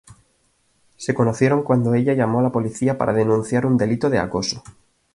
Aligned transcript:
Se 0.97 1.13
conocieron 1.13 1.61
cuando 1.61 1.93
ella 1.93 2.13
llamó 2.13 2.39
a 2.39 2.41
la 2.41 2.51
policía 2.51 2.97
para 2.97 3.13
denunciar 3.13 3.67
un 3.67 3.77
delito 3.77 4.09
de 4.09 4.17
acoso. 4.17 4.63